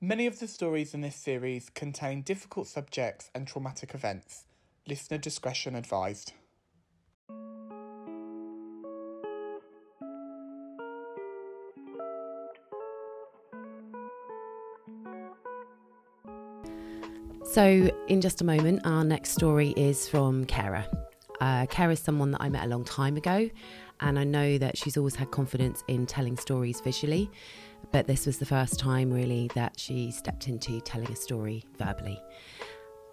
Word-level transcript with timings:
Many 0.00 0.28
of 0.28 0.38
the 0.38 0.46
stories 0.46 0.94
in 0.94 1.00
this 1.00 1.16
series 1.16 1.70
contain 1.70 2.22
difficult 2.22 2.68
subjects 2.68 3.32
and 3.34 3.48
traumatic 3.48 3.96
events. 3.96 4.44
Listener 4.86 5.18
discretion 5.18 5.74
advised. 5.74 6.34
So, 17.42 17.90
in 18.06 18.20
just 18.20 18.40
a 18.40 18.44
moment, 18.44 18.82
our 18.84 19.02
next 19.02 19.32
story 19.32 19.74
is 19.76 20.08
from 20.08 20.44
Karah. 20.46 20.86
Uh, 21.40 21.66
Karah 21.66 21.94
is 21.94 21.98
someone 21.98 22.30
that 22.32 22.40
I 22.40 22.48
met 22.48 22.64
a 22.64 22.68
long 22.68 22.84
time 22.84 23.16
ago, 23.16 23.50
and 23.98 24.16
I 24.16 24.22
know 24.22 24.58
that 24.58 24.78
she's 24.78 24.96
always 24.96 25.16
had 25.16 25.32
confidence 25.32 25.82
in 25.88 26.06
telling 26.06 26.36
stories 26.36 26.80
visually, 26.80 27.30
but 27.92 28.06
this 28.06 28.26
was 28.26 28.38
the 28.38 28.46
first 28.46 28.78
time 28.78 29.12
really 29.12 29.50
that 29.54 29.78
she 29.78 30.10
stepped 30.10 30.48
into 30.48 30.80
telling 30.80 31.10
a 31.10 31.16
story 31.16 31.64
verbally. 31.78 32.20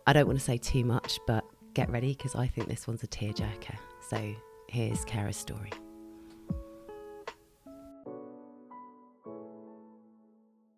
I 0.07 0.13
don't 0.13 0.27
want 0.27 0.37
to 0.37 0.43
say 0.43 0.57
too 0.57 0.83
much, 0.83 1.19
but 1.25 1.43
get 1.73 1.89
ready 1.89 2.13
because 2.13 2.35
I 2.35 2.47
think 2.47 2.67
this 2.67 2.87
one's 2.87 3.03
a 3.03 3.07
tearjerker. 3.07 3.75
So, 4.09 4.35
here's 4.67 5.03
Karah's 5.05 5.37
story. 5.37 5.71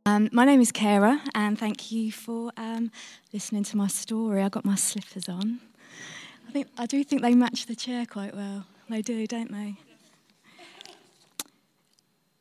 Um, 0.06 0.30
my 0.32 0.46
name 0.46 0.62
is 0.62 0.72
Karah, 0.72 1.20
and 1.36 1.60
thank 1.60 1.92
you 1.92 2.14
for 2.14 2.52
um, 2.56 2.92
listening 3.34 3.64
to 3.66 3.78
my 3.78 3.88
story. 3.88 4.42
I 4.42 4.48
got 4.48 4.64
my 4.64 4.76
slippers 4.76 5.28
on. 5.28 5.60
I 6.48 6.52
think 6.52 6.68
I 6.78 6.86
do 6.86 7.04
think 7.04 7.22
they 7.22 7.36
match 7.36 7.66
the 7.66 7.76
chair 7.76 8.06
quite 8.06 8.34
well. 8.34 8.66
They 8.90 9.02
do, 9.02 9.28
don't 9.28 9.52
they? 9.52 9.76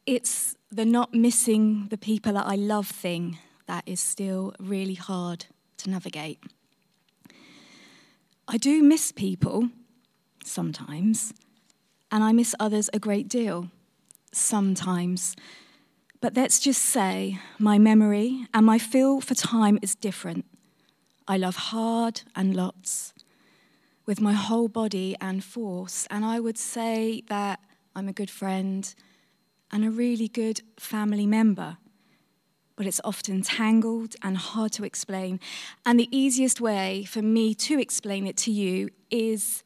It's 0.07 0.57
the 0.71 0.85
not 0.85 1.13
missing 1.13 1.89
the 1.91 1.99
people 1.99 2.35
that 2.35 2.47
I 2.47 2.55
love 2.55 2.87
thing 2.87 3.39
that 3.67 3.83
is 3.87 3.99
still 3.99 4.55
really 4.61 4.95
hard 4.95 5.47
to 5.79 5.91
navigate. 5.91 6.39
I 8.47 8.57
do 8.57 8.85
miss 8.85 9.11
people 9.11 9.71
sometimes, 10.45 11.35
and 12.13 12.23
I 12.23 12.31
miss 12.31 12.55
others 12.61 12.89
a 12.95 13.01
great 13.01 13.27
deal 13.27 13.69
sometimes. 14.33 15.35
But 16.21 16.37
let's 16.37 16.61
just 16.61 16.83
say 16.83 17.41
my 17.59 17.77
memory 17.79 18.47
and 18.55 18.65
my 18.65 18.79
feel 18.79 19.21
for 19.21 19.35
time 19.35 19.77
is 19.83 19.97
different. 19.97 20.45
I 21.27 21.37
love 21.37 21.57
hard 21.57 22.23
and 22.37 22.55
lots 22.55 23.13
with 24.07 24.21
my 24.21 24.35
whole 24.35 24.69
body 24.69 25.17
and 25.21 25.43
force. 25.43 26.07
And 26.11 26.25
I 26.25 26.39
would 26.39 26.59
say 26.59 27.25
that 27.29 27.59
I'm 27.97 28.07
a 28.07 28.13
good 28.13 28.31
friend 28.31 28.95
and 29.71 29.85
a 29.85 29.91
really 29.91 30.29
good 30.29 30.61
family 30.79 31.27
member. 31.27 31.79
But 32.77 32.87
it's 32.87 33.01
often 33.05 33.43
tangled 33.43 34.17
and 34.23 34.37
hard 34.37 34.73
to 34.73 34.85
explain. 34.85 35.41
And 35.85 35.99
the 35.99 36.09
easiest 36.17 36.61
way 36.61 37.05
for 37.05 37.23
me 37.23 37.55
to 37.55 37.79
explain 37.79 38.27
it 38.27 38.37
to 38.39 38.51
you 38.51 38.91
is 39.11 39.63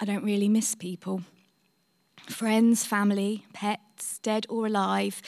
I 0.00 0.04
don't 0.04 0.24
really 0.24 0.48
miss 0.48 0.74
people 0.74 1.22
friends, 2.26 2.84
family, 2.84 3.44
pets, 3.54 4.18
dead 4.18 4.46
or 4.50 4.66
alive. 4.66 5.22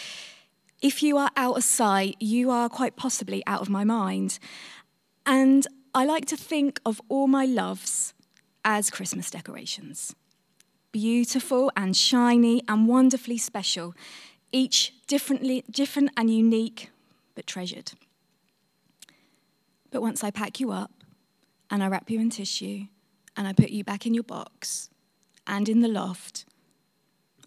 If 0.83 1.03
you 1.03 1.17
are 1.17 1.31
out 1.36 1.56
of 1.56 1.64
sight, 1.64 2.17
you 2.20 2.51
are 2.51 2.69
quite 2.69 2.97
possibly 2.97 3.42
out 3.47 3.62
of 3.62 3.70
my 3.70 3.84
mind. 3.84 4.39
And 5.25 5.67
I 5.95 6.05
like 6.05 6.27
to 6.27 6.36
think 6.36 6.81
of 6.84 7.01
all 7.08 7.27
my 7.27 7.47
loves 7.47 8.14
as 8.64 8.91
Christmas 8.91 9.31
decorations 9.31 10.14
beautiful 10.92 11.70
and 11.77 11.96
shiny 11.96 12.62
and 12.69 12.88
wonderfully 12.88 13.38
special, 13.38 13.94
each 14.52 14.92
differently, 15.06 15.64
different 15.70 16.10
and 16.16 16.30
unique, 16.30 16.91
but 17.34 17.46
treasured. 17.46 17.92
But 19.91 20.02
once 20.02 20.22
I 20.22 20.30
pack 20.30 20.61
you 20.61 20.70
up 20.70 20.92
and 21.70 21.83
I 21.83 21.88
wrap 21.88 22.11
you 22.11 22.20
in 22.20 22.30
tissue 22.30 22.86
and 23.36 23.46
I 23.46 23.52
put 23.52 23.70
you 23.70 23.84
back 23.84 24.06
in 24.06 24.14
your 24.14 24.24
box 24.24 24.91
and 25.46 25.68
in 25.68 25.80
the 25.80 25.89
loft, 25.89 26.45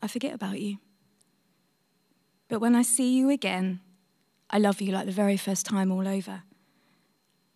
I 0.02 0.08
forget 0.08 0.34
about 0.34 0.60
you. 0.60 0.78
But 2.50 2.60
when 2.60 2.76
I 2.76 2.82
see 2.82 3.16
you 3.16 3.30
again, 3.30 3.80
I 4.50 4.60
love 4.60 4.82
you 4.82 4.92
like 4.92 5.06
the 5.06 5.12
very 5.12 5.38
first 5.38 5.66
time 5.66 5.92
all 5.92 6.08
over. 6.08 6.44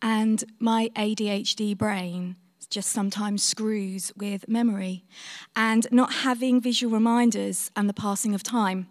And 0.01 0.43
my 0.59 0.89
ADHD 0.95 1.77
brain 1.77 2.35
just 2.69 2.89
sometimes 2.89 3.44
screws 3.44 4.11
with 4.17 4.47
memory 4.47 5.05
and 5.55 5.88
not 5.91 6.13
having 6.13 6.61
visual 6.61 6.94
reminders 6.94 7.72
and 7.75 7.88
the 7.88 7.94
passing 7.94 8.33
of 8.35 8.44
time. 8.44 8.88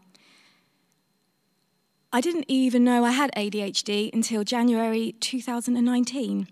I 2.12 2.20
didn't 2.20 2.46
even 2.48 2.84
know 2.84 3.04
I 3.04 3.10
had 3.10 3.30
ADHD 3.36 4.12
until 4.12 4.44
January 4.44 5.12
2019. 5.20 6.48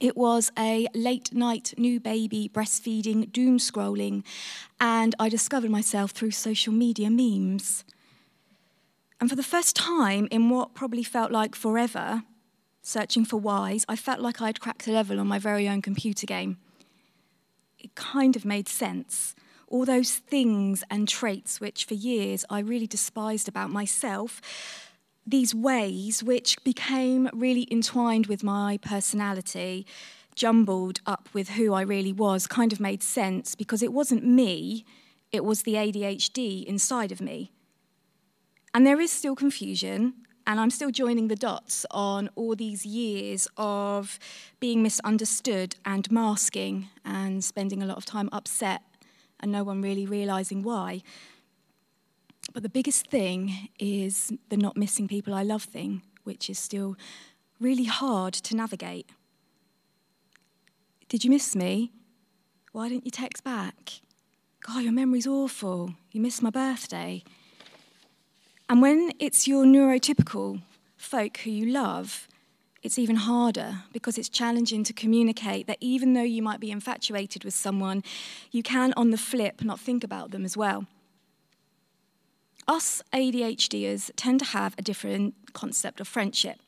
It 0.00 0.16
was 0.16 0.52
a 0.58 0.86
late 0.94 1.32
night 1.32 1.74
new 1.76 1.98
baby 1.98 2.50
breastfeeding 2.52 3.32
doom 3.32 3.58
scrolling, 3.58 4.24
and 4.80 5.14
I 5.18 5.28
discovered 5.28 5.70
myself 5.70 6.10
through 6.10 6.32
social 6.32 6.72
media 6.72 7.10
memes. 7.10 7.84
And 9.20 9.30
for 9.30 9.36
the 9.36 9.42
first 9.42 9.74
time 9.74 10.28
in 10.30 10.50
what 10.50 10.74
probably 10.74 11.02
felt 11.02 11.32
like 11.32 11.54
forever, 11.54 12.24
searching 12.84 13.24
for 13.24 13.38
whys, 13.38 13.84
I 13.88 13.96
felt 13.96 14.20
like 14.20 14.40
I'd 14.40 14.60
cracked 14.60 14.86
a 14.86 14.92
level 14.92 15.18
on 15.18 15.26
my 15.26 15.38
very 15.38 15.68
own 15.68 15.82
computer 15.82 16.26
game. 16.26 16.58
It 17.78 17.94
kind 17.94 18.36
of 18.36 18.44
made 18.44 18.68
sense. 18.68 19.34
All 19.68 19.84
those 19.84 20.12
things 20.12 20.84
and 20.90 21.08
traits 21.08 21.60
which 21.60 21.86
for 21.86 21.94
years 21.94 22.44
I 22.50 22.60
really 22.60 22.86
despised 22.86 23.48
about 23.48 23.70
myself, 23.70 24.40
these 25.26 25.54
ways 25.54 26.22
which 26.22 26.62
became 26.62 27.30
really 27.32 27.66
entwined 27.70 28.26
with 28.26 28.44
my 28.44 28.78
personality, 28.82 29.86
jumbled 30.34 31.00
up 31.06 31.28
with 31.32 31.50
who 31.50 31.72
I 31.72 31.80
really 31.82 32.12
was, 32.12 32.46
kind 32.46 32.72
of 32.72 32.80
made 32.80 33.02
sense 33.02 33.54
because 33.54 33.82
it 33.82 33.92
wasn't 33.92 34.24
me, 34.26 34.84
it 35.32 35.44
was 35.44 35.62
the 35.62 35.74
ADHD 35.74 36.64
inside 36.64 37.10
of 37.12 37.22
me. 37.22 37.50
And 38.74 38.86
there 38.86 39.00
is 39.00 39.10
still 39.10 39.36
confusion, 39.36 40.14
and 40.46 40.60
I'm 40.60 40.70
still 40.70 40.90
joining 40.90 41.28
the 41.28 41.36
dots 41.36 41.86
on 41.90 42.28
all 42.34 42.54
these 42.54 42.84
years 42.84 43.48
of 43.56 44.18
being 44.60 44.82
misunderstood 44.82 45.76
and 45.84 46.10
masking 46.10 46.88
and 47.04 47.42
spending 47.42 47.82
a 47.82 47.86
lot 47.86 47.96
of 47.96 48.04
time 48.04 48.28
upset 48.32 48.82
and 49.40 49.50
no 49.50 49.64
one 49.64 49.80
really 49.80 50.06
realizing 50.06 50.62
why. 50.62 51.02
But 52.52 52.62
the 52.62 52.68
biggest 52.68 53.06
thing 53.08 53.68
is 53.78 54.32
the 54.48 54.56
not 54.56 54.76
missing 54.76 55.08
people 55.08 55.34
I 55.34 55.42
love 55.42 55.62
thing, 55.62 56.02
which 56.24 56.50
is 56.50 56.58
still 56.58 56.96
really 57.60 57.84
hard 57.84 58.34
to 58.34 58.56
navigate. 58.56 59.08
Did 61.08 61.24
you 61.24 61.30
miss 61.30 61.56
me? 61.56 61.92
Why 62.72 62.88
didn't 62.88 63.04
you 63.04 63.10
text 63.10 63.44
back? 63.44 64.00
God, 64.66 64.82
your 64.82 64.92
memory's 64.92 65.26
awful. 65.26 65.94
You 66.10 66.20
missed 66.20 66.42
my 66.42 66.50
birthday. 66.50 67.22
And 68.68 68.80
when 68.80 69.12
it's 69.18 69.46
your 69.46 69.64
neurotypical 69.64 70.62
folk 70.96 71.38
who 71.38 71.50
you 71.50 71.66
love, 71.66 72.28
it's 72.82 72.98
even 72.98 73.16
harder 73.16 73.82
because 73.92 74.18
it's 74.18 74.28
challenging 74.28 74.84
to 74.84 74.92
communicate 74.92 75.66
that 75.66 75.78
even 75.80 76.12
though 76.12 76.22
you 76.22 76.42
might 76.42 76.60
be 76.60 76.70
infatuated 76.70 77.44
with 77.44 77.54
someone, 77.54 78.02
you 78.50 78.62
can, 78.62 78.92
on 78.96 79.10
the 79.10 79.18
flip, 79.18 79.62
not 79.62 79.80
think 79.80 80.04
about 80.04 80.30
them 80.30 80.44
as 80.44 80.56
well. 80.56 80.86
Us 82.66 83.02
ADHDers 83.12 84.10
tend 84.16 84.40
to 84.40 84.46
have 84.46 84.74
a 84.78 84.82
different 84.82 85.34
concept 85.52 86.00
of 86.00 86.08
friendship 86.08 86.58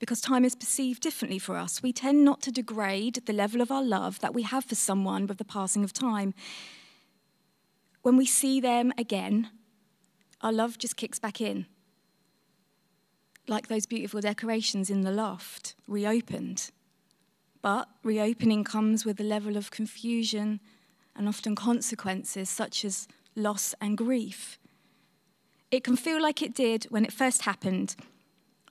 because 0.00 0.20
time 0.20 0.44
is 0.44 0.56
perceived 0.56 1.00
differently 1.00 1.38
for 1.38 1.56
us. 1.56 1.82
We 1.82 1.92
tend 1.92 2.24
not 2.24 2.42
to 2.42 2.52
degrade 2.52 3.22
the 3.26 3.32
level 3.32 3.60
of 3.60 3.70
our 3.70 3.82
love 3.82 4.20
that 4.20 4.34
we 4.34 4.42
have 4.42 4.64
for 4.64 4.74
someone 4.74 5.26
with 5.26 5.38
the 5.38 5.44
passing 5.44 5.84
of 5.84 5.92
time. 5.92 6.34
When 8.02 8.16
we 8.16 8.26
see 8.26 8.60
them 8.60 8.92
again, 8.98 9.50
our 10.40 10.52
love 10.52 10.78
just 10.78 10.96
kicks 10.96 11.18
back 11.18 11.40
in. 11.40 11.66
Like 13.46 13.68
those 13.68 13.86
beautiful 13.86 14.20
decorations 14.20 14.90
in 14.90 15.02
the 15.02 15.10
loft, 15.10 15.74
reopened. 15.86 16.70
But 17.62 17.88
reopening 18.02 18.64
comes 18.64 19.04
with 19.04 19.20
a 19.20 19.24
level 19.24 19.56
of 19.56 19.70
confusion 19.70 20.60
and 21.16 21.28
often 21.28 21.54
consequences 21.54 22.48
such 22.48 22.84
as 22.84 23.08
loss 23.36 23.74
and 23.80 23.96
grief. 23.96 24.58
It 25.70 25.84
can 25.84 25.96
feel 25.96 26.22
like 26.22 26.42
it 26.42 26.54
did 26.54 26.84
when 26.84 27.04
it 27.04 27.12
first 27.12 27.42
happened 27.42 27.96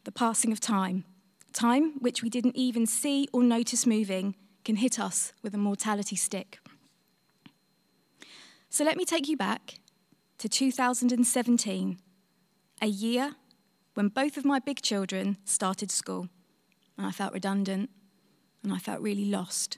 the 0.03 0.11
passing 0.11 0.51
of 0.51 0.59
time. 0.59 1.05
Time, 1.53 1.93
which 1.99 2.23
we 2.23 2.29
didn't 2.29 2.55
even 2.55 2.85
see 2.85 3.27
or 3.31 3.43
notice 3.43 3.85
moving, 3.85 4.35
can 4.65 4.77
hit 4.77 4.99
us 4.99 5.33
with 5.41 5.53
a 5.53 5.57
mortality 5.57 6.15
stick. 6.15 6.59
So 8.69 8.83
let 8.83 8.97
me 8.97 9.05
take 9.05 9.27
you 9.27 9.37
back 9.37 9.75
to 10.37 10.49
2017, 10.49 11.99
a 12.81 12.87
year 12.87 13.35
when 13.93 14.07
both 14.07 14.37
of 14.37 14.45
my 14.45 14.59
big 14.59 14.81
children 14.81 15.37
started 15.45 15.91
school. 15.91 16.29
And 16.97 17.05
I 17.05 17.11
felt 17.11 17.33
redundant 17.33 17.89
and 18.63 18.73
I 18.73 18.77
felt 18.77 19.01
really 19.01 19.25
lost. 19.25 19.77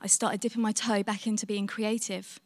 I 0.00 0.06
started 0.06 0.40
dipping 0.40 0.62
my 0.62 0.72
toe 0.72 1.02
back 1.02 1.26
into 1.26 1.46
being 1.46 1.66
creative 1.66 2.40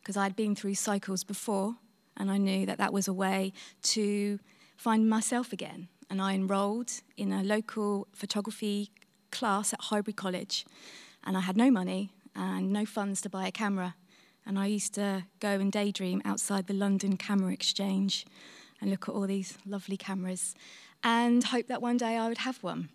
because 0.00 0.16
I'd 0.16 0.36
been 0.36 0.54
through 0.54 0.74
cycles 0.74 1.24
before 1.24 1.76
and 2.16 2.30
I 2.30 2.36
knew 2.36 2.66
that 2.66 2.78
that 2.78 2.92
was 2.92 3.08
a 3.08 3.12
way 3.12 3.52
to 3.82 4.38
find 4.76 5.08
myself 5.08 5.52
again. 5.52 5.88
And 6.08 6.20
I 6.20 6.34
enrolled 6.34 6.92
in 7.16 7.32
a 7.32 7.42
local 7.42 8.08
photography 8.12 8.90
class 9.30 9.72
at 9.72 9.80
Highbury 9.80 10.12
College. 10.12 10.66
And 11.24 11.36
I 11.36 11.40
had 11.40 11.56
no 11.56 11.70
money 11.70 12.10
and 12.34 12.72
no 12.72 12.84
funds 12.84 13.20
to 13.22 13.30
buy 13.30 13.46
a 13.46 13.52
camera. 13.52 13.94
And 14.46 14.58
I 14.58 14.66
used 14.66 14.94
to 14.94 15.24
go 15.38 15.50
and 15.50 15.70
daydream 15.70 16.22
outside 16.24 16.66
the 16.66 16.74
London 16.74 17.16
Camera 17.16 17.52
Exchange 17.52 18.26
and 18.80 18.90
look 18.90 19.08
at 19.08 19.14
all 19.14 19.26
these 19.26 19.58
lovely 19.66 19.96
cameras 19.96 20.54
and 21.04 21.44
hope 21.44 21.66
that 21.68 21.82
one 21.82 21.96
day 21.96 22.16
I 22.16 22.28
would 22.28 22.38
have 22.38 22.62
one. 22.62 22.88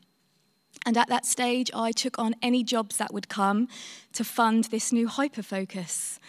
And 0.85 0.97
at 0.97 1.07
that 1.09 1.25
stage, 1.25 1.71
I 1.73 1.91
took 1.91 2.19
on 2.19 2.35
any 2.41 2.63
jobs 2.63 2.97
that 2.97 3.13
would 3.13 3.29
come 3.29 3.67
to 4.13 4.23
fund 4.23 4.65
this 4.65 4.91
new 4.91 5.07
hyperfocus. 5.07 6.19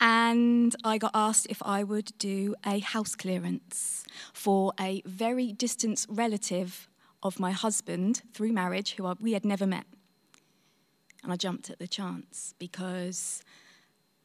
And 0.00 0.74
I 0.82 0.98
got 0.98 1.12
asked 1.14 1.46
if 1.48 1.62
I 1.62 1.84
would 1.84 2.12
do 2.18 2.54
a 2.66 2.80
house 2.80 3.14
clearance 3.14 4.04
for 4.32 4.72
a 4.80 5.02
very 5.06 5.52
distant 5.52 6.06
relative 6.08 6.88
of 7.22 7.38
my 7.38 7.52
husband 7.52 8.22
through 8.34 8.52
marriage 8.52 8.94
who 8.94 9.14
we 9.20 9.32
had 9.32 9.44
never 9.44 9.66
met. 9.66 9.84
And 11.22 11.32
I 11.32 11.36
jumped 11.36 11.70
at 11.70 11.78
the 11.78 11.86
chance 11.86 12.54
because 12.58 13.44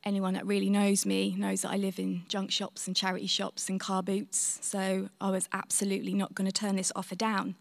anyone 0.08 0.34
that 0.34 0.46
really 0.46 0.70
knows 0.70 1.06
me 1.06 1.36
knows 1.38 1.62
that 1.62 1.72
I 1.72 1.76
live 1.76 2.00
in 2.00 2.24
junk 2.30 2.52
shops 2.52 2.88
and 2.88 2.96
charity 2.96 3.28
shops 3.28 3.70
and 3.70 3.80
car 3.80 4.02
boots. 4.02 4.58
So 4.62 5.10
I 5.20 5.30
was 5.30 5.50
absolutely 5.52 6.14
not 6.14 6.34
going 6.34 6.50
to 6.50 6.52
turn 6.52 6.78
this 6.78 6.92
offer 6.96 7.16
down. 7.16 7.56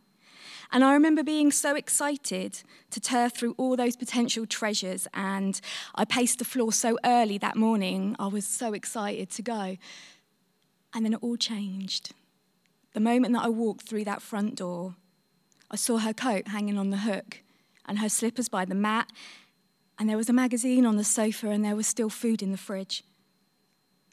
And 0.73 0.85
I 0.85 0.95
remember 0.95 1.23
being 1.23 1.51
so 1.51 1.75
excited 1.75 2.63
to 2.91 3.01
tear 3.01 3.29
through 3.29 3.55
all 3.59 3.77
those 3.77 3.97
potential 3.97 4.47
treasures. 4.47 5.07
And 5.13 5.61
I 5.95 6.05
paced 6.05 6.39
the 6.39 6.45
floor 6.45 6.73
so 6.73 6.99
early 7.05 7.39
that 7.39 7.57
morning, 7.57 8.17
I 8.19 8.29
was 8.29 8.47
so 8.47 8.73
excited 8.73 9.31
to 9.31 9.43
go. 9.43 9.77
And 10.95 11.05
then 11.05 11.13
it 11.13 11.21
all 11.23 11.37
changed. 11.37 12.15
The 12.95 13.01
moment 13.01 13.35
that 13.35 13.45
I 13.45 13.49
walked 13.49 13.89
through 13.89 14.05
that 14.05 14.23
front 14.23 14.55
door, 14.57 14.95
I 15.71 15.77
saw 15.77 15.99
her 15.99 16.13
coat 16.15 16.49
hanging 16.49 16.79
on 16.79 16.91
the 16.91 16.99
hook 16.99 17.43
and 17.87 17.99
her 17.99 18.09
slippers 18.09 18.49
by 18.49 18.65
the 18.65 18.75
mat, 18.75 19.11
and 19.99 20.09
there 20.09 20.17
was 20.17 20.29
a 20.29 20.33
magazine 20.33 20.85
on 20.85 20.97
the 20.97 21.05
sofa, 21.05 21.49
and 21.49 21.65
there 21.65 21.77
was 21.77 21.87
still 21.87 22.11
food 22.11 22.43
in 22.43 22.53
the 22.53 22.59
fridge. 22.59 23.03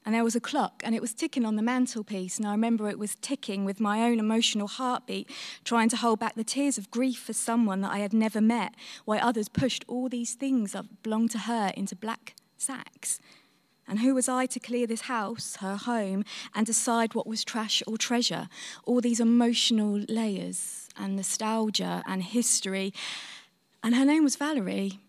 And 0.05 0.13
there 0.13 0.23
was 0.23 0.35
a 0.35 0.41
clock, 0.41 0.81
and 0.83 0.93
it 0.93 1.01
was 1.01 1.13
ticking 1.13 1.45
on 1.45 1.55
the 1.55 1.61
mantelpiece. 1.61 2.37
And 2.37 2.45
I 2.45 2.51
remember 2.51 2.89
it 2.89 2.99
was 2.99 3.15
ticking 3.15 3.63
with 3.63 3.79
my 3.79 4.01
own 4.01 4.19
emotional 4.19 4.67
heartbeat, 4.67 5.29
trying 5.63 5.87
to 5.89 5.97
hold 5.97 6.19
back 6.19 6.35
the 6.35 6.43
tears 6.43 6.77
of 6.77 6.91
grief 6.91 7.19
for 7.19 7.31
someone 7.31 7.81
that 7.81 7.91
I 7.91 7.99
had 7.99 8.13
never 8.13 8.41
met, 8.41 8.75
while 9.05 9.19
others 9.21 9.47
pushed 9.47 9.85
all 9.87 10.09
these 10.09 10.33
things 10.33 10.73
that 10.73 11.03
belonged 11.03 11.31
to 11.31 11.39
her 11.39 11.71
into 11.77 11.95
black 11.95 12.35
sacks. 12.57 13.19
And 13.87 13.99
who 13.99 14.13
was 14.13 14.29
I 14.29 14.45
to 14.47 14.59
clear 14.59 14.87
this 14.87 15.01
house, 15.01 15.57
her 15.57 15.75
home, 15.75 16.23
and 16.53 16.65
decide 16.65 17.15
what 17.15 17.27
was 17.27 17.43
trash 17.43 17.81
or 17.87 17.97
treasure? 17.97 18.47
All 18.85 19.01
these 19.01 19.19
emotional 19.19 19.99
layers 20.09 20.89
and 20.97 21.15
nostalgia 21.15 22.03
and 22.05 22.23
history. 22.23 22.93
And 23.81 23.95
her 23.95 24.05
name 24.05 24.23
was 24.23 24.35
Valerie. 24.35 24.99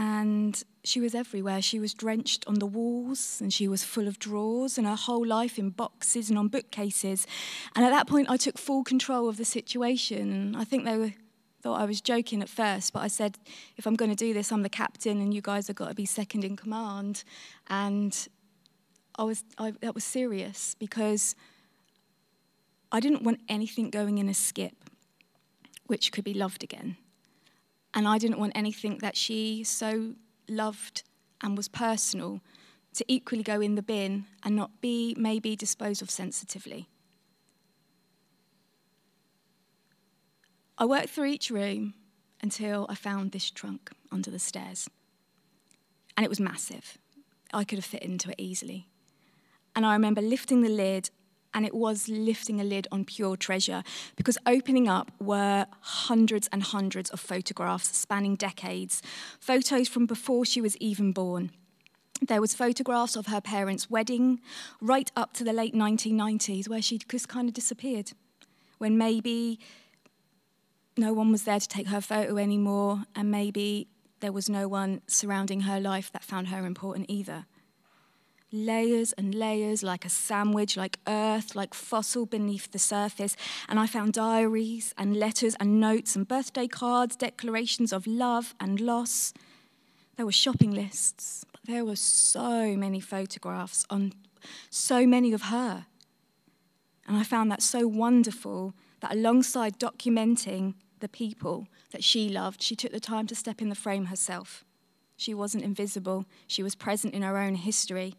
And 0.00 0.62
she 0.84 1.00
was 1.00 1.12
everywhere. 1.12 1.60
She 1.60 1.80
was 1.80 1.92
drenched 1.92 2.44
on 2.46 2.60
the 2.60 2.66
walls 2.66 3.40
and 3.40 3.52
she 3.52 3.66
was 3.66 3.82
full 3.82 4.06
of 4.06 4.20
drawers 4.20 4.78
and 4.78 4.86
her 4.86 4.94
whole 4.94 5.26
life 5.26 5.58
in 5.58 5.70
boxes 5.70 6.30
and 6.30 6.38
on 6.38 6.46
bookcases. 6.46 7.26
And 7.74 7.84
at 7.84 7.90
that 7.90 8.06
point, 8.06 8.30
I 8.30 8.36
took 8.36 8.58
full 8.58 8.84
control 8.84 9.28
of 9.28 9.38
the 9.38 9.44
situation. 9.44 10.54
I 10.54 10.62
think 10.62 10.84
they 10.84 10.96
were, 10.96 11.14
thought 11.62 11.80
I 11.80 11.84
was 11.84 12.00
joking 12.00 12.42
at 12.42 12.48
first, 12.48 12.92
but 12.92 13.00
I 13.00 13.08
said, 13.08 13.38
if 13.76 13.88
I'm 13.88 13.96
going 13.96 14.12
to 14.12 14.14
do 14.14 14.32
this, 14.32 14.52
I'm 14.52 14.62
the 14.62 14.68
captain 14.68 15.20
and 15.20 15.34
you 15.34 15.42
guys 15.42 15.66
have 15.66 15.74
got 15.74 15.88
to 15.88 15.96
be 15.96 16.06
second 16.06 16.44
in 16.44 16.54
command. 16.54 17.24
And 17.66 18.16
I 19.18 19.24
was, 19.24 19.42
I, 19.58 19.72
that 19.80 19.96
was 19.96 20.04
serious 20.04 20.76
because 20.78 21.34
I 22.92 23.00
didn't 23.00 23.24
want 23.24 23.40
anything 23.48 23.90
going 23.90 24.18
in 24.18 24.28
a 24.28 24.34
skip 24.34 24.76
which 25.88 26.12
could 26.12 26.22
be 26.22 26.34
loved 26.34 26.62
again. 26.62 26.98
And 27.98 28.06
I 28.06 28.18
didn't 28.18 28.38
want 28.38 28.52
anything 28.54 28.98
that 28.98 29.16
she 29.16 29.64
so 29.64 30.14
loved 30.48 31.02
and 31.40 31.56
was 31.56 31.66
personal 31.66 32.40
to 32.94 33.04
equally 33.08 33.42
go 33.42 33.60
in 33.60 33.74
the 33.74 33.82
bin 33.82 34.26
and 34.44 34.54
not 34.54 34.80
be 34.80 35.16
maybe 35.18 35.56
disposed 35.56 36.00
of 36.00 36.08
sensitively. 36.08 36.88
I 40.78 40.84
worked 40.84 41.08
through 41.08 41.24
each 41.24 41.50
room 41.50 41.94
until 42.40 42.86
I 42.88 42.94
found 42.94 43.32
this 43.32 43.50
trunk 43.50 43.90
under 44.12 44.30
the 44.30 44.38
stairs. 44.38 44.88
And 46.16 46.24
it 46.24 46.30
was 46.30 46.38
massive. 46.38 46.98
I 47.52 47.64
could 47.64 47.78
have 47.78 47.84
fit 47.84 48.04
into 48.04 48.30
it 48.30 48.36
easily. 48.38 48.86
And 49.74 49.84
I 49.84 49.94
remember 49.94 50.22
lifting 50.22 50.62
the 50.62 50.68
lid 50.68 51.10
and 51.54 51.64
it 51.64 51.74
was 51.74 52.08
lifting 52.08 52.60
a 52.60 52.64
lid 52.64 52.86
on 52.92 53.04
pure 53.04 53.36
treasure 53.36 53.82
because 54.16 54.38
opening 54.46 54.88
up 54.88 55.10
were 55.20 55.66
hundreds 55.80 56.48
and 56.52 56.62
hundreds 56.62 57.10
of 57.10 57.20
photographs 57.20 57.96
spanning 57.96 58.36
decades, 58.36 59.02
photos 59.40 59.88
from 59.88 60.06
before 60.06 60.44
she 60.44 60.60
was 60.60 60.76
even 60.78 61.12
born. 61.12 61.50
There 62.20 62.40
was 62.40 62.54
photographs 62.54 63.16
of 63.16 63.26
her 63.26 63.40
parents' 63.40 63.88
wedding 63.88 64.40
right 64.80 65.10
up 65.14 65.32
to 65.34 65.44
the 65.44 65.52
late 65.52 65.74
1990s 65.74 66.68
where 66.68 66.82
she 66.82 66.98
just 66.98 67.28
kind 67.28 67.48
of 67.48 67.54
disappeared 67.54 68.12
when 68.78 68.98
maybe 68.98 69.58
no 70.96 71.12
one 71.12 71.30
was 71.30 71.44
there 71.44 71.60
to 71.60 71.68
take 71.68 71.88
her 71.88 72.00
photo 72.00 72.36
anymore 72.38 73.04
and 73.14 73.30
maybe 73.30 73.88
there 74.20 74.32
was 74.32 74.48
no 74.48 74.66
one 74.66 75.00
surrounding 75.06 75.60
her 75.60 75.78
life 75.78 76.10
that 76.12 76.24
found 76.24 76.48
her 76.48 76.66
important 76.66 77.06
either 77.08 77.46
layers 78.52 79.12
and 79.12 79.34
layers, 79.34 79.82
like 79.82 80.04
a 80.04 80.08
sandwich, 80.08 80.76
like 80.76 80.98
earth, 81.06 81.54
like 81.54 81.74
fossil 81.74 82.26
beneath 82.26 82.70
the 82.72 82.78
surface. 82.78 83.36
And 83.68 83.78
I 83.78 83.86
found 83.86 84.14
diaries 84.14 84.94
and 84.96 85.16
letters 85.16 85.54
and 85.60 85.80
notes 85.80 86.16
and 86.16 86.26
birthday 86.26 86.66
cards, 86.66 87.16
declarations 87.16 87.92
of 87.92 88.06
love 88.06 88.54
and 88.60 88.80
loss. 88.80 89.32
There 90.16 90.26
were 90.26 90.32
shopping 90.32 90.70
lists, 90.70 91.44
but 91.52 91.60
there 91.64 91.84
were 91.84 91.96
so 91.96 92.76
many 92.76 93.00
photographs 93.00 93.84
on 93.90 94.14
so 94.70 95.06
many 95.06 95.32
of 95.32 95.42
her. 95.42 95.86
And 97.06 97.16
I 97.16 97.22
found 97.22 97.50
that 97.50 97.62
so 97.62 97.86
wonderful 97.86 98.74
that 99.00 99.12
alongside 99.12 99.78
documenting 99.78 100.74
the 101.00 101.08
people 101.08 101.68
that 101.92 102.02
she 102.02 102.28
loved, 102.28 102.62
she 102.62 102.74
took 102.74 102.92
the 102.92 103.00
time 103.00 103.26
to 103.28 103.34
step 103.34 103.62
in 103.62 103.68
the 103.68 103.74
frame 103.74 104.06
herself. 104.06 104.64
She 105.16 105.34
wasn't 105.34 105.64
invisible, 105.64 106.26
she 106.46 106.62
was 106.62 106.74
present 106.74 107.14
in 107.14 107.22
her 107.22 107.38
own 107.38 107.54
history 107.54 108.14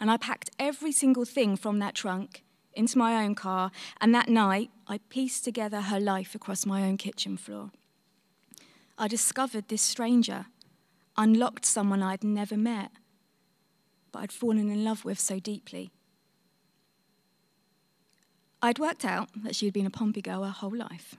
and 0.00 0.10
I 0.10 0.16
packed 0.16 0.50
every 0.58 0.92
single 0.92 1.24
thing 1.24 1.56
from 1.56 1.78
that 1.78 1.94
trunk 1.94 2.42
into 2.74 2.98
my 2.98 3.24
own 3.24 3.34
car, 3.34 3.70
and 4.00 4.14
that 4.14 4.28
night 4.28 4.70
I 4.86 4.98
pieced 5.08 5.44
together 5.44 5.82
her 5.82 6.00
life 6.00 6.34
across 6.34 6.66
my 6.66 6.82
own 6.82 6.96
kitchen 6.96 7.36
floor. 7.36 7.70
I 8.98 9.08
discovered 9.08 9.68
this 9.68 9.82
stranger, 9.82 10.46
unlocked 11.16 11.64
someone 11.64 12.02
I'd 12.02 12.24
never 12.24 12.56
met, 12.56 12.90
but 14.12 14.20
I'd 14.20 14.32
fallen 14.32 14.70
in 14.70 14.84
love 14.84 15.04
with 15.04 15.18
so 15.18 15.38
deeply. 15.38 15.90
I'd 18.62 18.78
worked 18.78 19.04
out 19.04 19.28
that 19.36 19.54
she'd 19.54 19.74
been 19.74 19.86
a 19.86 19.90
Pompey 19.90 20.22
girl 20.22 20.44
her 20.44 20.50
whole 20.50 20.74
life. 20.74 21.16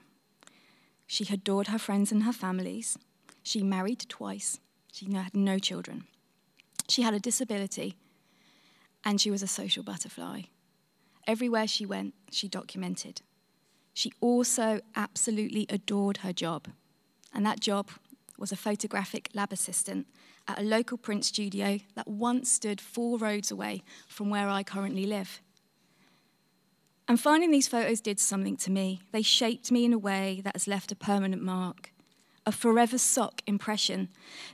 She 1.06 1.24
adored 1.32 1.68
her 1.68 1.78
friends 1.78 2.10
and 2.10 2.24
her 2.24 2.32
families. 2.32 2.98
She 3.42 3.62
married 3.62 4.04
twice. 4.08 4.58
She 4.90 5.12
had 5.12 5.36
no 5.36 5.58
children. 5.58 6.04
She 6.88 7.02
had 7.02 7.14
a 7.14 7.20
disability 7.20 7.96
and 9.06 9.20
she 9.20 9.30
was 9.30 9.40
a 9.40 9.46
social 9.46 9.84
butterfly. 9.84 10.42
Everywhere 11.28 11.68
she 11.68 11.86
went, 11.86 12.12
she 12.32 12.48
documented. 12.48 13.22
She 13.94 14.12
also 14.20 14.80
absolutely 14.96 15.64
adored 15.70 16.18
her 16.18 16.32
job, 16.32 16.66
and 17.32 17.46
that 17.46 17.60
job 17.60 17.88
was 18.36 18.50
a 18.50 18.56
photographic 18.56 19.30
lab 19.32 19.52
assistant 19.52 20.08
at 20.48 20.58
a 20.58 20.62
local 20.62 20.98
print 20.98 21.24
studio 21.24 21.78
that 21.94 22.08
once 22.08 22.50
stood 22.50 22.80
four 22.80 23.16
roads 23.16 23.50
away 23.50 23.84
from 24.08 24.28
where 24.28 24.48
I 24.48 24.64
currently 24.64 25.06
live. 25.06 25.40
And 27.08 27.20
finding 27.20 27.52
these 27.52 27.68
photos 27.68 28.00
did 28.00 28.18
something 28.18 28.56
to 28.58 28.72
me. 28.72 29.00
They 29.12 29.22
shaped 29.22 29.70
me 29.70 29.84
in 29.84 29.92
a 29.92 29.98
way 29.98 30.40
that 30.42 30.56
has 30.56 30.66
left 30.66 30.90
a 30.90 30.96
permanent 30.96 31.42
mark 31.42 31.92
a 32.46 32.52
forever 32.52 32.96
sock 32.96 33.42
impression. 33.46 34.08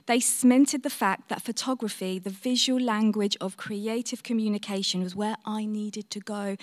They 0.07 0.19
cemented 0.19 0.81
the 0.81 0.89
fact 0.89 1.29
that 1.29 1.43
photography, 1.43 2.17
the 2.17 2.31
visual 2.31 2.81
language 2.81 3.37
of 3.39 3.55
creative 3.55 4.23
communication, 4.23 5.03
was 5.03 5.15
where 5.15 5.37
I 5.45 5.65
needed 5.65 6.09
to 6.09 6.19
go, 6.19 6.57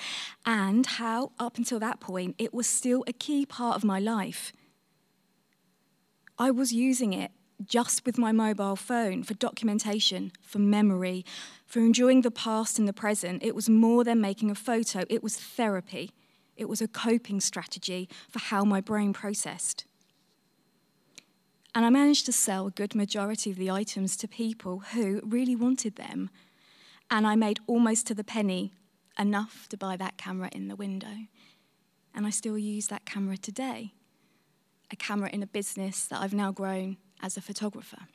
and 0.45 0.85
how, 0.85 1.31
up 1.39 1.57
until 1.57 1.79
that 1.79 2.01
point, 2.01 2.35
it 2.39 2.53
was 2.53 2.67
still 2.67 3.05
a 3.07 3.13
key 3.13 3.47
part 3.47 3.77
of 3.77 3.85
my 3.85 4.01
life. 4.01 4.53
I 6.37 6.51
was 6.51 6.73
using 6.73 7.13
it 7.13 7.31
just 7.65 8.07
with 8.07 8.19
my 8.19 8.33
mobile 8.33 8.77
phone 8.77 9.23
for 9.23 9.35
documentation, 9.35 10.33
for 10.43 10.59
memory, 10.59 11.25
for 11.67 11.81
enjoying 11.81 12.23
the 12.23 12.31
past 12.31 12.79
and 12.79 12.89
the 12.89 12.93
present. 12.93 13.43
It 13.43 13.55
was 13.55 13.69
more 13.69 14.03
than 14.03 14.21
making 14.21 14.51
a 14.51 14.55
photo, 14.55 15.05
it 15.09 15.23
was 15.23 15.37
therapy. 15.37 16.13
It 16.57 16.69
was 16.69 16.83
a 16.83 16.89
coping 16.89 17.41
strategy 17.41 18.07
for 18.29 18.39
how 18.39 18.65
my 18.65 18.83
brain 18.83 19.15
processed. 19.15 19.87
And 21.75 21.85
I 21.85 21.91
managed 21.91 22.27
to 22.27 22.33
sell 22.33 22.67
a 22.67 22.71
good 22.73 22.95
majority 22.95 23.51
of 23.51 23.57
the 23.57 23.71
items 23.71 24.17
to 24.17 24.29
people 24.29 24.81
who 24.93 25.21
really 25.25 25.55
wanted 25.55 25.97
them. 25.97 26.31
And 27.11 27.27
I 27.27 27.37
made 27.37 27.61
almost 27.67 28.07
to 28.09 28.15
the 28.15 28.25
penny 28.25 28.73
enough 29.19 29.69
to 29.69 29.77
buy 29.77 29.97
that 29.97 30.17
camera 30.17 30.49
in 30.53 30.69
the 30.69 30.77
window. 30.77 31.27
And 32.15 32.27
I 32.27 32.31
still 32.31 32.59
use 32.59 32.89
that 32.89 33.05
camera 33.05 33.37
today, 33.37 33.93
a 34.91 34.97
camera 34.97 35.31
in 35.31 35.43
a 35.43 35.47
business 35.47 36.07
that 36.07 36.21
I've 36.21 36.35
now 36.35 36.51
grown 36.51 36.97
as 37.23 37.37
a 37.37 37.41
photographer. 37.41 38.09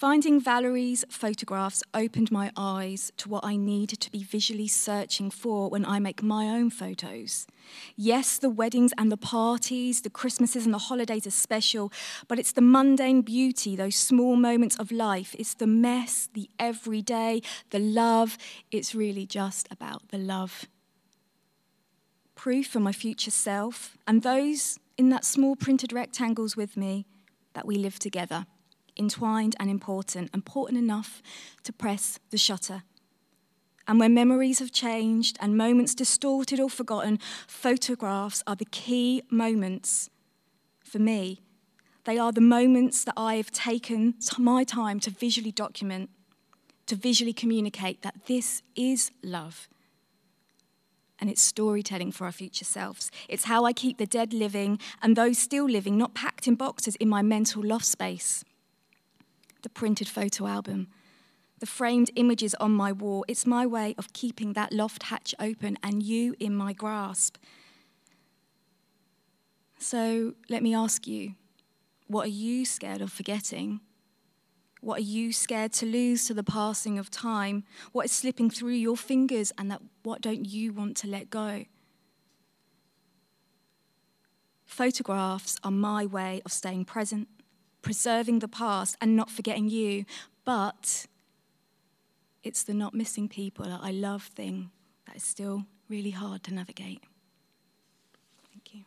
Finding 0.00 0.40
Valerie's 0.40 1.04
photographs 1.10 1.82
opened 1.92 2.32
my 2.32 2.50
eyes 2.56 3.12
to 3.18 3.28
what 3.28 3.44
I 3.44 3.56
need 3.56 3.90
to 3.90 4.10
be 4.10 4.22
visually 4.22 4.66
searching 4.66 5.30
for 5.30 5.68
when 5.68 5.84
I 5.84 5.98
make 5.98 6.22
my 6.22 6.46
own 6.46 6.70
photos. 6.70 7.46
Yes, 7.96 8.38
the 8.38 8.48
weddings 8.48 8.94
and 8.96 9.12
the 9.12 9.18
parties, 9.18 10.00
the 10.00 10.08
Christmases 10.08 10.64
and 10.64 10.72
the 10.72 10.78
holidays 10.88 11.26
are 11.26 11.30
special, 11.30 11.92
but 12.28 12.38
it's 12.38 12.52
the 12.52 12.62
mundane 12.62 13.20
beauty, 13.20 13.76
those 13.76 13.94
small 13.94 14.36
moments 14.36 14.74
of 14.76 14.90
life. 14.90 15.36
It's 15.38 15.52
the 15.52 15.66
mess, 15.66 16.30
the 16.32 16.48
everyday, 16.58 17.42
the 17.68 17.78
love. 17.78 18.38
It's 18.70 18.94
really 18.94 19.26
just 19.26 19.68
about 19.70 20.08
the 20.08 20.16
love. 20.16 20.64
Proof 22.36 22.68
for 22.68 22.80
my 22.80 22.92
future 22.92 23.30
self 23.30 23.98
and 24.06 24.22
those 24.22 24.78
in 24.96 25.10
that 25.10 25.26
small 25.26 25.56
printed 25.56 25.92
rectangles 25.92 26.56
with 26.56 26.74
me 26.74 27.04
that 27.52 27.66
we 27.66 27.76
live 27.76 27.98
together 27.98 28.46
entwined 28.96 29.56
and 29.58 29.70
important, 29.70 30.30
important 30.34 30.78
enough 30.78 31.22
to 31.64 31.72
press 31.72 32.18
the 32.30 32.38
shutter. 32.38 32.82
And 33.90 33.98
when 33.98 34.14
memories 34.14 34.60
have 34.60 34.70
changed 34.70 35.36
and 35.40 35.56
moments 35.56 35.96
distorted 35.96 36.60
or 36.60 36.70
forgotten, 36.70 37.18
photographs 37.48 38.40
are 38.46 38.54
the 38.54 38.66
key 38.66 39.22
moments 39.30 40.10
for 40.84 41.00
me. 41.00 41.40
They 42.04 42.16
are 42.16 42.30
the 42.30 42.40
moments 42.40 43.02
that 43.04 43.14
I 43.16 43.34
have 43.34 43.50
taken 43.50 44.14
my 44.38 44.62
time 44.64 45.00
to 45.00 45.10
visually 45.10 45.50
document, 45.50 46.08
to 46.86 46.94
visually 46.94 47.32
communicate 47.32 48.02
that 48.02 48.26
this 48.26 48.62
is 48.76 49.10
love. 49.22 49.68
And 51.18 51.28
it's 51.28 51.42
storytelling 51.42 52.12
for 52.12 52.24
our 52.24 52.32
future 52.32 52.64
selves. 52.64 53.10
It's 53.28 53.44
how 53.44 53.64
I 53.64 53.72
keep 53.72 53.98
the 53.98 54.06
dead 54.06 54.32
living 54.32 54.78
and 55.02 55.16
those 55.16 55.36
still 55.36 55.68
living 55.68 55.98
not 55.98 56.14
packed 56.14 56.46
in 56.46 56.54
boxes 56.54 56.96
in 56.96 57.08
my 57.08 57.22
mental 57.22 57.62
loft 57.62 57.86
space 57.86 58.44
the 59.62 59.68
printed 59.68 60.08
photo 60.08 60.46
album, 60.46 60.88
the 61.58 61.66
framed 61.66 62.10
images 62.16 62.54
on 62.56 62.72
my 62.72 62.92
wall. 62.92 63.24
It's 63.28 63.46
my 63.46 63.66
way 63.66 63.94
of 63.98 64.12
keeping 64.12 64.54
that 64.54 64.72
loft 64.72 65.04
hatch 65.04 65.34
open 65.38 65.78
and 65.82 66.02
you 66.02 66.34
in 66.40 66.54
my 66.54 66.72
grasp. 66.72 67.36
So 69.78 70.34
let 70.48 70.62
me 70.62 70.74
ask 70.74 71.06
you 71.06 71.34
what 72.06 72.26
are 72.26 72.30
you 72.30 72.64
scared 72.64 73.00
of 73.00 73.12
forgetting? 73.12 73.80
What 74.80 74.98
are 74.98 75.02
you 75.02 75.32
scared 75.32 75.72
to 75.74 75.86
lose 75.86 76.24
to 76.26 76.34
the 76.34 76.42
passing 76.42 76.98
of 76.98 77.10
time? 77.10 77.64
What 77.92 78.06
is 78.06 78.12
slipping 78.12 78.50
through 78.50 78.72
your 78.72 78.96
fingers 78.96 79.52
and 79.58 79.70
that 79.70 79.82
what 80.02 80.22
don't 80.22 80.46
you 80.46 80.72
want 80.72 80.96
to 80.98 81.06
let 81.06 81.28
go? 81.28 81.66
Photographs 84.64 85.58
are 85.62 85.70
my 85.70 86.06
way 86.06 86.40
of 86.44 86.52
staying 86.52 86.86
present, 86.86 87.28
preserving 87.82 88.40
the 88.40 88.48
past 88.48 88.96
and 89.00 89.16
not 89.16 89.30
forgetting 89.30 89.68
you, 89.68 90.04
but 90.44 91.06
it's 92.42 92.62
the 92.62 92.74
not 92.74 92.94
missing 92.94 93.28
people 93.28 93.64
that 93.66 93.80
I 93.82 93.90
love 93.90 94.22
thing 94.22 94.70
that 95.06 95.16
is 95.16 95.22
still 95.22 95.64
really 95.88 96.10
hard 96.10 96.42
to 96.44 96.54
navigate. 96.54 97.02
Thank 98.52 98.74
you. 98.74 98.84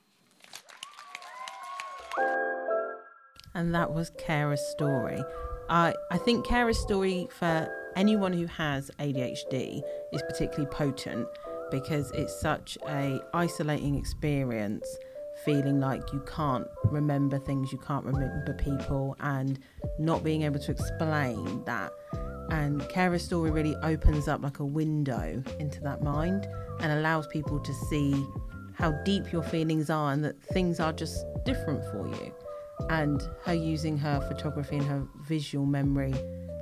And 3.54 3.76
that 3.76 3.94
was 3.94 4.12
Karah's 4.12 4.66
story. 4.72 5.22
I, 5.70 5.94
I 6.12 6.18
think 6.18 6.46
Karah's 6.46 6.80
story 6.80 7.28
for 7.38 7.70
anyone 7.96 8.34
who 8.34 8.48
has 8.48 8.90
ADHD 9.00 9.82
is 10.12 10.22
particularly 10.24 10.70
potent 10.72 11.28
because 11.72 12.12
it's 12.12 12.40
such 12.40 12.78
a 12.88 13.20
isolating 13.34 13.96
experience 13.96 14.88
feeling 15.46 15.80
like 15.80 16.14
you 16.14 16.24
can't 16.26 16.68
remember 16.86 17.40
things, 17.40 17.72
you 17.72 17.78
can't 17.80 18.06
remember 18.06 18.54
people, 18.54 19.16
and 19.20 19.60
not 20.00 20.24
being 20.24 20.44
able 20.44 20.60
to 20.60 20.72
explain 20.72 21.64
that. 21.66 21.92
And 22.50 22.82
Karah's 22.82 23.24
story 23.24 23.52
really 23.52 23.76
opens 23.78 24.28
up 24.28 24.42
like 24.42 24.60
a 24.60 24.66
window 24.66 25.42
into 25.60 25.82
that 25.82 26.04
mind 26.04 26.48
and 26.80 26.92
allows 26.92 27.28
people 27.28 27.60
to 27.60 27.74
see 27.90 28.26
how 28.74 28.92
deep 29.04 29.32
your 29.32 29.44
feelings 29.44 29.90
are 29.90 30.12
and 30.12 30.24
that 30.24 30.42
things 30.42 30.80
are 30.80 30.94
just 30.94 31.26
different 31.46 31.84
for 31.92 32.08
you. 32.08 32.34
And 32.90 33.22
her 33.44 33.54
using 33.54 33.98
her 33.98 34.20
photography 34.22 34.78
and 34.78 34.86
her 34.88 35.08
visual 35.28 35.66
memory 35.66 36.14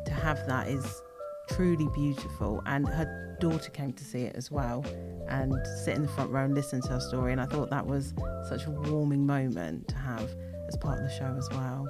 to 0.06 0.14
have 0.14 0.46
that 0.48 0.68
is 0.68 1.02
truly 1.50 1.88
beautiful. 1.94 2.62
And 2.66 2.88
her 2.88 3.38
daughter 3.40 3.72
came 3.72 3.94
to 3.94 4.04
see 4.04 4.22
it 4.22 4.36
as 4.36 4.52
well 4.52 4.86
and 5.32 5.56
sit 5.84 5.96
in 5.96 6.04
the 6.04 6.08
front 6.10 6.30
row 6.30 6.44
and 6.44 6.54
listen 6.54 6.82
to 6.82 6.90
her 6.90 7.00
story. 7.00 7.32
And 7.32 7.42
I 7.42 7.46
thought 7.46 7.70
that 7.70 7.88
was 7.88 8.14
such 8.50 8.66
a 8.66 8.70
warming 8.72 9.26
moment 9.26 9.88
to 9.88 9.96
have 9.96 10.30
as 10.68 10.78
part 10.78 11.00
of 11.00 11.06
the 11.06 11.12
show 11.12 11.36
as 11.38 11.50
well. 11.52 11.88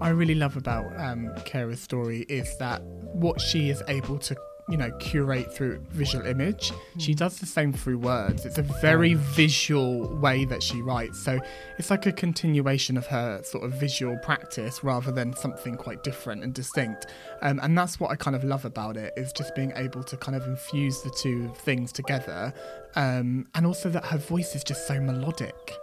I 0.00 0.08
really 0.10 0.34
love 0.34 0.56
about 0.56 0.86
um, 0.98 1.28
Karah's 1.46 1.80
story 1.80 2.24
is 2.28 2.56
that 2.58 2.82
what 2.82 3.40
she 3.40 3.70
is 3.70 3.82
able 3.86 4.18
to 4.18 4.36
you 4.70 4.76
know 4.76 4.90
curate 4.98 5.52
through 5.52 5.84
visual 5.90 6.24
image. 6.26 6.72
She 6.98 7.12
hmm. 7.12 7.18
does 7.18 7.38
the 7.38 7.46
same 7.46 7.72
through 7.72 7.98
words. 7.98 8.46
It's 8.46 8.58
a 8.58 8.62
very 8.62 9.14
visual 9.14 10.08
way 10.16 10.44
that 10.46 10.62
she 10.62 10.80
writes. 10.80 11.18
So 11.18 11.40
it's 11.78 11.90
like 11.90 12.06
a 12.06 12.12
continuation 12.12 12.96
of 12.96 13.06
her 13.06 13.42
sort 13.42 13.64
of 13.64 13.72
visual 13.72 14.16
practice 14.18 14.84
rather 14.84 15.10
than 15.10 15.34
something 15.34 15.76
quite 15.76 16.02
different 16.02 16.44
and 16.44 16.54
distinct. 16.54 17.06
Um, 17.42 17.58
and 17.62 17.76
that's 17.76 17.98
what 17.98 18.10
i 18.10 18.16
kind 18.16 18.36
of 18.36 18.44
love 18.44 18.64
about 18.64 18.96
it 18.96 19.12
is 19.16 19.32
just 19.32 19.54
being 19.54 19.72
able 19.76 20.04
to 20.04 20.16
kind 20.16 20.36
of 20.36 20.46
infuse 20.46 21.02
the 21.02 21.10
two 21.10 21.52
things 21.56 21.92
together. 21.92 22.54
Um, 22.94 23.48
and 23.54 23.66
also 23.66 23.88
that 23.90 24.04
her 24.06 24.18
voice 24.18 24.54
is 24.54 24.62
just 24.62 24.86
so 24.86 25.00
melodic 25.00 25.74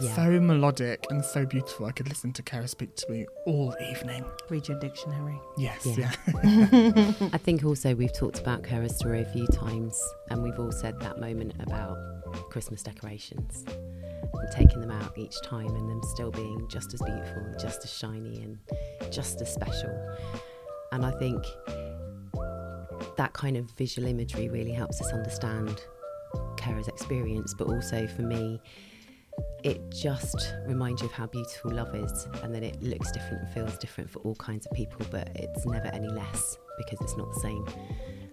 yeah. 0.00 0.14
So 0.14 0.40
melodic 0.40 1.04
and 1.10 1.24
so 1.24 1.46
beautiful. 1.46 1.86
I 1.86 1.92
could 1.92 2.08
listen 2.08 2.32
to 2.34 2.42
Karah 2.42 2.68
speak 2.68 2.94
to 2.96 3.10
me 3.10 3.26
all 3.46 3.74
evening. 3.90 4.24
Read 4.48 4.68
your 4.68 4.78
dictionary. 4.78 5.38
Yes, 5.56 5.86
yeah. 5.86 6.12
yeah. 6.42 7.12
I 7.32 7.38
think 7.38 7.64
also 7.64 7.94
we've 7.94 8.12
talked 8.12 8.38
about 8.38 8.62
Karah's 8.62 8.96
story 8.96 9.22
a 9.22 9.26
few 9.26 9.46
times, 9.48 10.00
and 10.30 10.42
we've 10.42 10.58
all 10.58 10.72
said 10.72 10.98
that 11.00 11.20
moment 11.20 11.54
about 11.60 11.96
Christmas 12.50 12.82
decorations 12.82 13.64
and 13.68 14.52
taking 14.52 14.80
them 14.80 14.90
out 14.90 15.16
each 15.16 15.40
time 15.42 15.66
and 15.66 15.88
them 15.88 16.02
still 16.04 16.30
being 16.30 16.66
just 16.68 16.92
as 16.94 17.00
beautiful 17.00 17.42
and 17.42 17.58
just 17.58 17.84
as 17.84 17.92
shiny 17.92 18.42
and 18.42 18.58
just 19.12 19.40
as 19.40 19.52
special. 19.52 20.16
And 20.92 21.04
I 21.04 21.10
think 21.12 21.44
that 23.16 23.32
kind 23.32 23.56
of 23.56 23.70
visual 23.72 24.08
imagery 24.08 24.48
really 24.48 24.72
helps 24.72 25.00
us 25.00 25.12
understand 25.12 25.82
Karah's 26.56 26.88
experience, 26.88 27.54
but 27.54 27.68
also 27.68 28.06
for 28.06 28.22
me, 28.22 28.60
it 29.62 29.80
just 29.90 30.54
reminds 30.66 31.00
you 31.00 31.08
of 31.08 31.12
how 31.12 31.26
beautiful 31.26 31.72
love 31.72 31.94
is 31.94 32.28
and 32.42 32.54
that 32.54 32.62
it 32.62 32.82
looks 32.82 33.10
different 33.12 33.42
and 33.42 33.50
feels 33.52 33.78
different 33.78 34.10
for 34.10 34.18
all 34.20 34.34
kinds 34.34 34.66
of 34.66 34.72
people, 34.72 35.06
but 35.10 35.30
it's 35.36 35.64
never 35.64 35.86
any 35.88 36.08
less 36.08 36.58
because 36.76 37.00
it's 37.00 37.16
not 37.16 37.32
the 37.32 37.40
same 37.40 37.64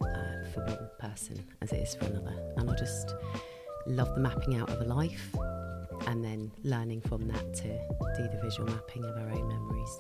uh, 0.02 0.50
for 0.52 0.66
one 0.66 0.90
person 1.00 1.42
as 1.62 1.72
it 1.72 1.78
is 1.78 1.96
for 1.96 2.06
another. 2.06 2.36
And 2.58 2.70
I 2.70 2.76
just 2.76 3.16
love 3.88 4.14
the 4.14 4.20
mapping 4.22 4.56
out 4.56 4.70
of 4.70 4.82
a 4.82 4.86
life 4.86 5.34
and 6.08 6.24
then 6.24 6.52
learning 6.64 7.02
from 7.02 7.28
that 7.28 7.54
to 7.54 7.68
do 8.18 8.24
the 8.24 8.40
visual 8.44 8.70
mapping 8.70 9.06
of 9.06 9.16
our 9.16 9.30
own 9.32 9.48
memories. 9.48 10.00